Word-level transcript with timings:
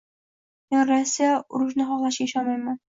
Men 0.71 0.81
Rossiya 0.93 1.31
urushni 1.61 1.91
xohlashiga 1.93 2.31
ishonmayman 2.33 2.79